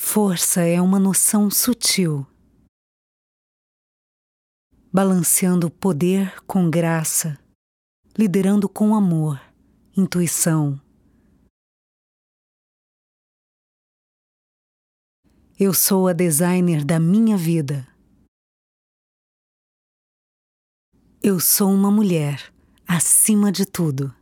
Força 0.00 0.62
é 0.62 0.80
uma 0.80 0.98
noção 0.98 1.50
sutil, 1.50 2.24
balanceando 4.92 5.68
poder 5.68 6.40
com 6.44 6.70
graça, 6.70 7.36
liderando 8.16 8.68
com 8.68 8.94
amor, 8.94 9.38
intuição. 9.94 10.80
Eu 15.58 15.74
sou 15.74 16.06
a 16.06 16.12
designer 16.12 16.84
da 16.84 17.00
minha 17.00 17.36
vida. 17.36 17.86
Eu 21.20 21.40
sou 21.40 21.70
uma 21.70 21.90
mulher 21.90 22.54
acima 22.86 23.50
de 23.50 23.66
tudo. 23.66 24.17